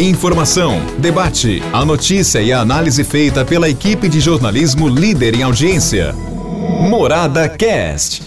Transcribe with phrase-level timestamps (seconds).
[0.00, 6.12] Informação, debate, a notícia e a análise feita pela equipe de jornalismo líder em audiência.
[6.88, 8.22] Morada Cast.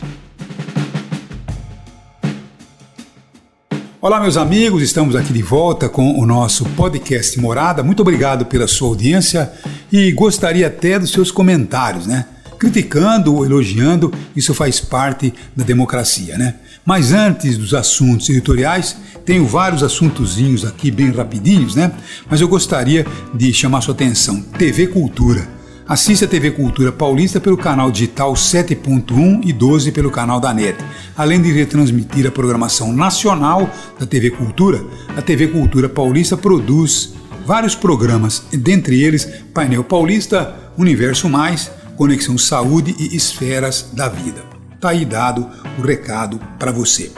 [4.01, 7.81] Olá, meus amigos, estamos aqui de volta com o nosso podcast Morada.
[7.81, 9.49] Muito obrigado pela sua audiência
[9.89, 12.25] e gostaria até dos seus comentários, né?
[12.61, 16.57] Criticando ou elogiando, isso faz parte da democracia, né?
[16.85, 21.91] Mas antes dos assuntos editoriais, tenho vários assuntozinhos aqui bem rapidinhos, né?
[22.29, 24.43] Mas eu gostaria de chamar sua atenção.
[24.59, 25.49] TV Cultura.
[25.87, 30.77] Assista a TV Cultura Paulista pelo canal digital 7.1 e 12 pelo canal da NET.
[31.17, 33.67] Além de retransmitir a programação nacional
[33.99, 34.85] da TV Cultura,
[35.17, 42.95] a TV Cultura Paulista produz vários programas, dentre eles Painel Paulista, Universo Mais, Conexão Saúde
[42.99, 44.43] e Esferas da Vida.
[44.79, 47.11] Tá aí dado o recado para você.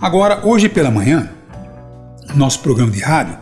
[0.00, 1.28] Agora, hoje pela manhã,
[2.34, 3.36] nosso programa de rádio,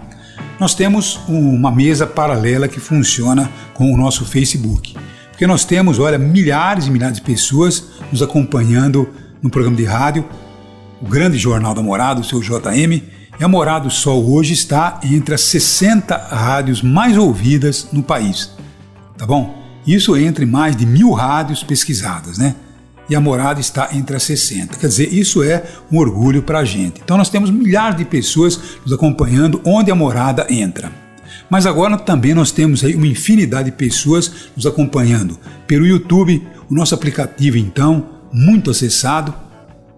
[0.59, 4.97] nós temos uma mesa paralela que funciona com o nosso Facebook.
[5.31, 9.09] Porque nós temos, olha, milhares e milhares de pessoas nos acompanhando
[9.43, 10.25] no programa de rádio,
[11.01, 13.03] o grande jornal da Morada, o seu JM,
[13.39, 18.51] e a Morada do Sol hoje está entre as 60 rádios mais ouvidas no país.
[19.19, 19.66] Tá bom?
[19.87, 22.55] Isso entre mais de mil rádios pesquisadas, né?
[23.09, 24.79] e a morada está entre as 60.
[24.79, 27.01] Quer dizer, isso é um orgulho para a gente.
[27.05, 30.91] Então nós temos milhares de pessoas nos acompanhando onde a morada entra.
[31.49, 36.75] Mas agora também nós temos aí uma infinidade de pessoas nos acompanhando pelo YouTube, o
[36.75, 39.33] nosso aplicativo então, muito acessado,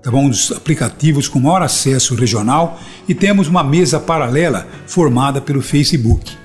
[0.03, 0.27] tá bom?
[0.27, 6.37] Um dos aplicativos com maior acesso regional e temos uma mesa paralela formada pelo Facebook,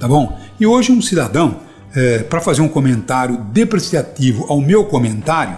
[0.00, 0.36] tá bom?
[0.58, 1.60] E hoje um cidadão,
[1.94, 5.56] é, para fazer um comentário depreciativo ao meu comentário,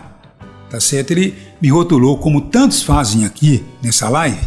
[0.69, 1.13] tá certo?
[1.13, 4.41] Ele me rotulou, como tantos fazem aqui nessa live,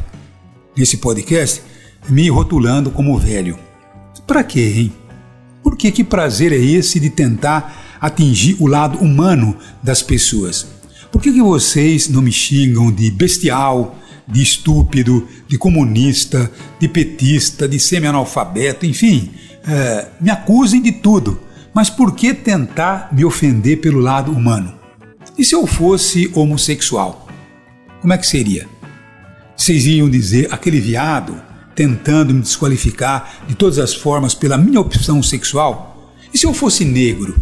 [0.78, 1.62] nesse podcast,
[2.08, 3.58] me rotulando como velho.
[4.28, 4.94] Para quê, hein?
[5.64, 10.68] Por que, que prazer é esse de tentar atingir o lado humano das pessoas?
[11.12, 13.98] Por que, que vocês não me xingam de bestial,
[14.28, 19.32] de estúpido, de comunista, de petista, de semi-analfabeto, enfim,
[19.68, 21.40] é, me acusem de tudo.
[21.74, 24.74] Mas por que tentar me ofender pelo lado humano?
[25.38, 27.28] E se eu fosse homossexual?
[28.02, 28.68] Como é que seria?
[29.56, 31.40] Vocês iam dizer aquele viado
[31.76, 36.14] tentando me desqualificar de todas as formas pela minha opção sexual?
[36.34, 37.42] E se eu fosse negro?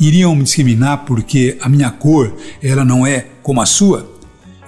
[0.00, 4.10] Iriam me discriminar porque a minha cor ela não é como a sua?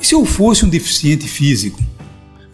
[0.01, 1.81] E se eu fosse um deficiente físico?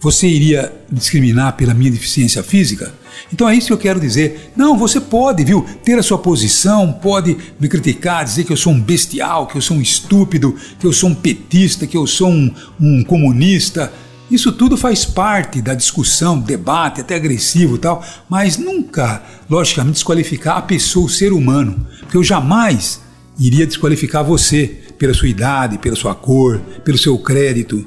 [0.07, 2.95] Você iria discriminar pela minha deficiência física?
[3.33, 4.53] Então é isso que eu quero dizer.
[4.55, 8.73] Não, você pode, viu, ter a sua posição, pode me criticar, dizer que eu sou
[8.73, 12.29] um bestial, que eu sou um estúpido, que eu sou um petista, que eu sou
[12.29, 13.93] um, um comunista.
[14.31, 20.59] Isso tudo faz parte da discussão, debate, até agressivo e tal, mas nunca, logicamente, desqualificar
[20.59, 23.01] a pessoa, o ser humano, porque eu jamais
[23.41, 27.85] iria desqualificar você pela sua idade, pela sua cor, pelo seu crédito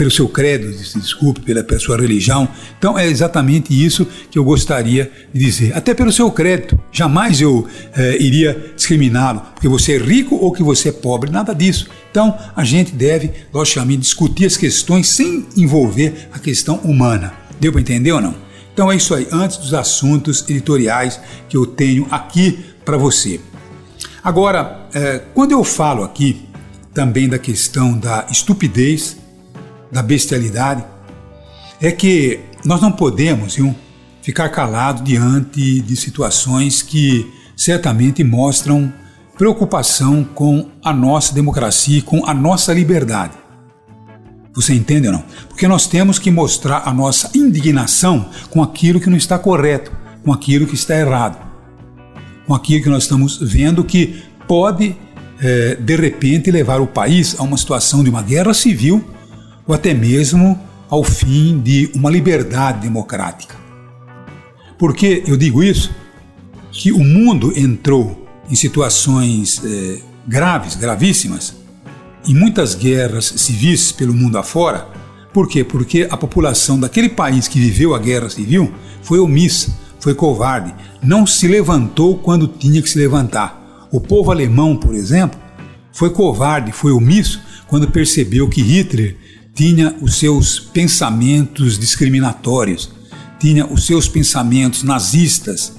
[0.00, 2.48] pelo seu credo, se desculpe, pela, pela sua religião.
[2.78, 5.76] Então é exatamente isso que eu gostaria de dizer.
[5.76, 6.80] Até pelo seu crédito.
[6.90, 11.54] Jamais eu é, iria discriminá-lo, porque você é rico ou que você é pobre, nada
[11.54, 11.86] disso.
[12.10, 17.34] Então a gente deve, logicamente, discutir as questões sem envolver a questão humana.
[17.60, 18.34] Deu para entender ou não?
[18.72, 23.38] Então é isso aí, antes dos assuntos editoriais que eu tenho aqui para você.
[24.24, 26.48] Agora, é, quando eu falo aqui
[26.94, 29.19] também da questão da estupidez
[29.90, 30.84] da bestialidade,
[31.80, 33.74] é que nós não podemos viu,
[34.22, 38.92] ficar calados diante de situações que certamente mostram
[39.36, 43.32] preocupação com a nossa democracia e com a nossa liberdade.
[44.54, 45.24] Você entende ou não?
[45.48, 49.92] Porque nós temos que mostrar a nossa indignação com aquilo que não está correto,
[50.22, 51.38] com aquilo que está errado,
[52.46, 54.96] com aquilo que nós estamos vendo que pode,
[55.40, 59.02] é, de repente, levar o país a uma situação de uma guerra civil
[59.66, 63.56] ou até mesmo ao fim de uma liberdade democrática.
[64.78, 65.90] Por que eu digo isso?
[66.72, 71.54] Que o mundo entrou em situações eh, graves, gravíssimas,
[72.26, 74.88] em muitas guerras civis pelo mundo afora.
[75.32, 75.62] Por quê?
[75.62, 78.72] Porque a população daquele país que viveu a guerra civil
[79.02, 83.88] foi omissa, foi covarde, não se levantou quando tinha que se levantar.
[83.92, 85.38] O povo alemão, por exemplo,
[85.92, 89.16] foi covarde, foi omisso quando percebeu que Hitler
[89.54, 92.90] tinha os seus pensamentos discriminatórios,
[93.38, 95.72] tinha os seus pensamentos nazistas,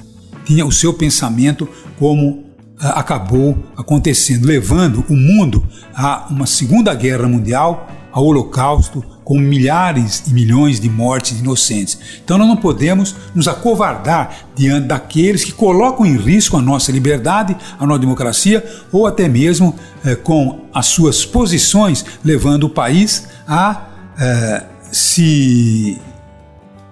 [0.45, 2.45] tinha o seu pensamento como
[2.79, 10.23] ah, acabou acontecendo, levando o mundo a uma Segunda Guerra Mundial, ao Holocausto, com milhares
[10.27, 11.97] e milhões de mortes inocentes.
[12.23, 17.55] Então nós não podemos nos acovardar diante daqueles que colocam em risco a nossa liberdade,
[17.79, 23.87] a nossa democracia, ou até mesmo eh, com as suas posições levando o país a
[24.19, 25.99] eh, se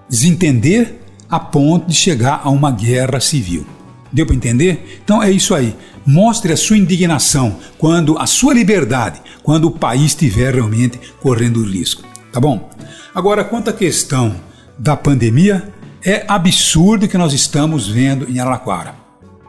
[0.10, 3.66] desentender a ponto de chegar a uma guerra civil.
[4.12, 5.00] Deu para entender?
[5.04, 5.76] Então é isso aí.
[6.12, 12.02] Mostre a sua indignação quando a sua liberdade, quando o país estiver realmente correndo risco.
[12.34, 12.68] Tá bom?
[13.14, 14.36] Agora, quanto à questão
[14.76, 15.72] da pandemia,
[16.04, 18.96] é absurdo que nós estamos vendo em Araraquara.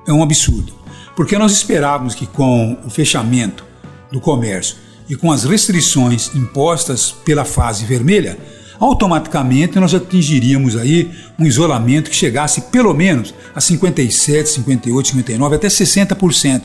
[0.06, 0.74] É um absurdo.
[1.16, 3.64] Porque nós esperávamos que com o fechamento
[4.12, 4.76] do comércio
[5.08, 8.38] e com as restrições impostas pela fase vermelha,
[8.80, 15.68] automaticamente nós atingiríamos aí um isolamento que chegasse pelo menos a 57, 58, 59, até
[15.68, 16.62] 60%.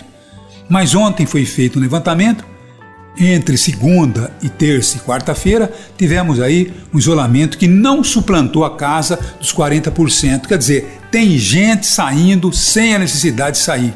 [0.69, 2.45] Mas ontem foi feito um levantamento,
[3.17, 9.19] entre segunda e terça e quarta-feira, tivemos aí um isolamento que não suplantou a casa
[9.39, 10.47] dos 40%.
[10.47, 13.93] Quer dizer, tem gente saindo sem a necessidade de sair.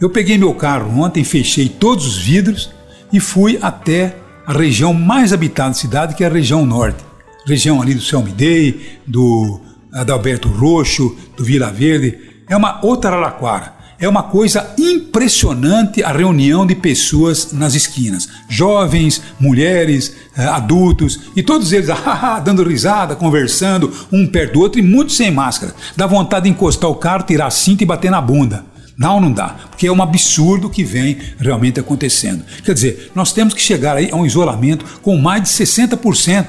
[0.00, 2.70] Eu peguei meu carro ontem, fechei todos os vidros
[3.12, 4.16] e fui até
[4.46, 7.13] a região mais habitada da cidade, que é a região norte
[7.46, 9.60] região ali do Selmidei, do
[9.92, 12.18] Adalberto Roxo, do Vila Verde.
[12.48, 13.74] É uma outra Araraquara.
[13.98, 18.28] É uma coisa impressionante a reunião de pessoas nas esquinas.
[18.48, 24.80] Jovens, mulheres, eh, adultos, e todos eles ah, dando risada, conversando, um perto do outro
[24.80, 25.74] e muitos sem máscara.
[25.96, 28.64] Dá vontade de encostar o carro, tirar a cinta e bater na bunda.
[28.96, 32.44] Não, não dá, porque é um absurdo que vem realmente acontecendo.
[32.64, 36.46] Quer dizer, nós temos que chegar aí a um isolamento com mais de 60%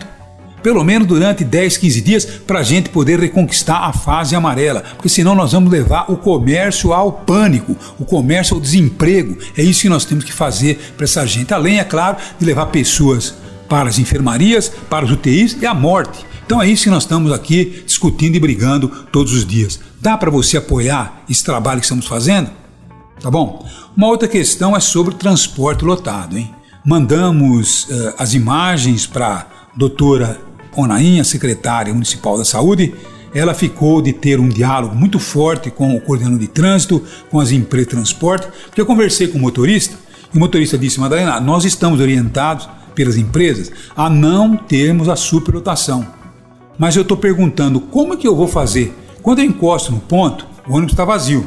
[0.65, 5.07] pelo menos durante 10, 15 dias, para a gente poder reconquistar a fase amarela, porque
[5.07, 9.37] senão nós vamos levar o comércio ao pânico, o comércio ao desemprego.
[9.55, 12.65] É isso que nós temos que fazer para essa gente, além, é claro, de levar
[12.65, 13.35] pessoas
[13.69, 16.25] para as enfermarias, para os UTIs e a morte.
[16.47, 19.79] Então é isso que nós estamos aqui discutindo e brigando todos os dias.
[20.01, 22.49] Dá para você apoiar esse trabalho que estamos fazendo?
[23.21, 23.63] Tá bom?
[23.95, 26.49] Uma outra questão é sobre transporte lotado, hein?
[26.83, 29.45] Mandamos uh, as imagens para a
[29.77, 32.93] doutora Onainha, secretária municipal da Saúde,
[33.35, 37.51] ela ficou de ter um diálogo muito forte com o coordenador de trânsito, com as
[37.51, 39.97] empresas de transporte, porque eu conversei com o motorista,
[40.33, 46.07] e o motorista disse, Madalena, nós estamos orientados pelas empresas a não termos a superlotação.
[46.79, 48.93] Mas eu estou perguntando, como é que eu vou fazer?
[49.21, 51.45] Quando eu encosto no ponto, o ônibus está vazio.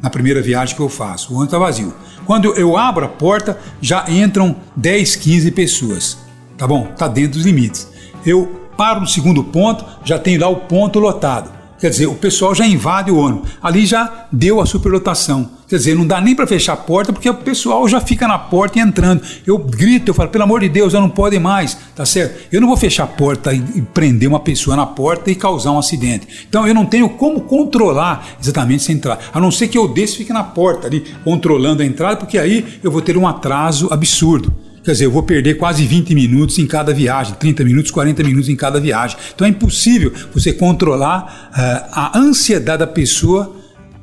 [0.00, 1.94] Na primeira viagem que eu faço, o ônibus está vazio.
[2.24, 6.18] Quando eu abro a porta, já entram 10, 15 pessoas.
[6.56, 6.88] Tá bom?
[6.90, 7.91] Está dentro dos limites
[8.24, 11.62] eu paro no segundo ponto, já tem lá o ponto lotado.
[11.82, 13.50] Quer dizer, o pessoal já invade o ônibus.
[13.60, 15.50] Ali já deu a superlotação.
[15.66, 18.38] Quer dizer, não dá nem para fechar a porta porque o pessoal já fica na
[18.38, 19.20] porta e entrando.
[19.44, 22.40] Eu grito, eu falo, pelo amor de Deus, eu não pode mais, tá certo?
[22.52, 25.78] Eu não vou fechar a porta e prender uma pessoa na porta e causar um
[25.78, 26.46] acidente.
[26.48, 29.20] Então eu não tenho como controlar exatamente essa entrada.
[29.34, 32.38] A não ser que eu desça e fique na porta ali, controlando a entrada, porque
[32.38, 34.54] aí eu vou ter um atraso absurdo.
[34.84, 38.48] Quer dizer, eu vou perder quase 20 minutos em cada viagem, 30 minutos, 40 minutos
[38.48, 39.16] em cada viagem.
[39.32, 43.54] Então é impossível você controlar uh, a ansiedade da pessoa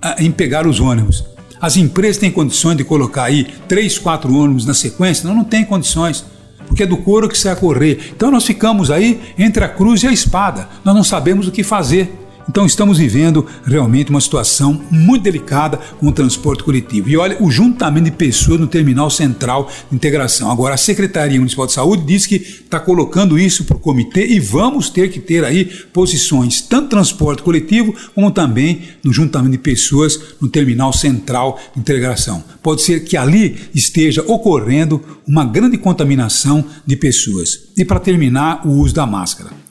[0.03, 1.25] uh, em pegar os ônibus.
[1.59, 5.27] As empresas têm condições de colocar aí três, quatro ônibus na sequência?
[5.27, 6.25] Não, não tem condições
[6.69, 8.11] porque é do couro que sai a correr.
[8.15, 10.69] Então nós ficamos aí entre a cruz e a espada.
[10.85, 12.13] Nós não sabemos o que fazer.
[12.49, 17.07] Então estamos vivendo realmente uma situação muito delicada com o transporte coletivo.
[17.07, 20.49] E olha, o juntamento de pessoas no terminal central de integração.
[20.49, 24.39] Agora, a Secretaria Municipal de Saúde diz que está colocando isso para o comitê e
[24.39, 30.19] vamos ter que ter aí posições, tanto transporte coletivo, como também no juntamento de pessoas
[30.41, 32.43] no terminal central de integração.
[32.63, 37.69] Pode ser que ali esteja ocorrendo uma grande contaminação de pessoas.
[37.77, 39.68] E para terminar, o uso da máscara.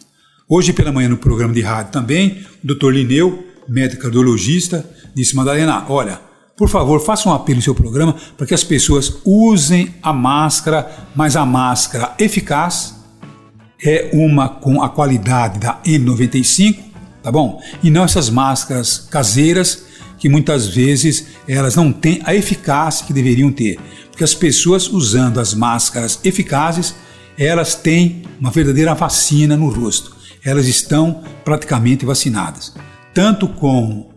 [0.51, 2.89] Hoje pela manhã no programa de rádio também, o Dr.
[2.91, 4.83] Lineu, médico cardiologista,
[5.15, 6.23] disse: Madalena, olha,
[6.57, 10.91] por favor, faça um apelo no seu programa para que as pessoas usem a máscara,
[11.15, 12.95] mas a máscara eficaz
[13.85, 16.79] é uma com a qualidade da N95,
[17.23, 17.63] tá bom?
[17.83, 19.85] E não essas máscaras caseiras
[20.19, 23.79] que muitas vezes elas não têm a eficácia que deveriam ter.
[24.11, 26.95] Porque as pessoas usando as máscaras eficazes,
[27.37, 32.75] elas têm uma verdadeira vacina no rosto elas estão praticamente vacinadas,
[33.13, 34.11] tanto com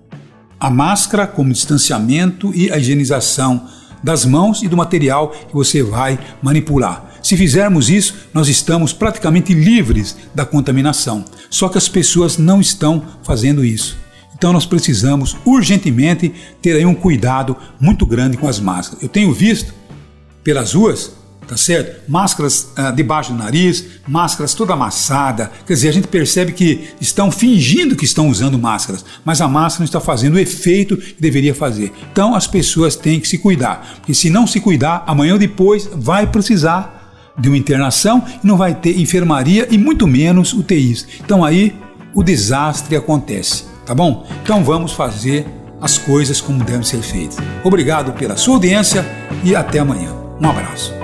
[0.60, 3.68] a máscara, como distanciamento e a higienização
[4.04, 7.12] das mãos e do material que você vai manipular.
[7.22, 11.24] Se fizermos isso, nós estamos praticamente livres da contaminação.
[11.50, 13.98] Só que as pessoas não estão fazendo isso.
[14.36, 19.04] Então nós precisamos urgentemente ter aí um cuidado muito grande com as máscaras.
[19.04, 19.72] Eu tenho visto
[20.44, 21.14] pelas ruas
[21.52, 22.10] tá certo?
[22.10, 25.52] Máscaras ah, debaixo do nariz, máscaras toda amassada.
[25.68, 29.82] Quer dizer, a gente percebe que estão fingindo que estão usando máscaras, mas a máscara
[29.82, 31.92] não está fazendo o efeito que deveria fazer.
[32.10, 35.90] Então as pessoas têm que se cuidar, porque se não se cuidar, amanhã ou depois
[35.94, 41.06] vai precisar de uma internação e não vai ter enfermaria e muito menos UTIs.
[41.20, 41.76] Então aí
[42.14, 44.26] o desastre acontece, tá bom?
[44.42, 45.46] Então vamos fazer
[45.82, 47.36] as coisas como devem ser feitas.
[47.62, 49.06] Obrigado pela sua audiência
[49.44, 50.14] e até amanhã.
[50.40, 51.01] Um abraço.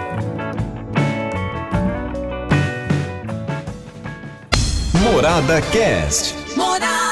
[5.17, 6.35] Morada Cast.
[6.55, 7.06] Morada.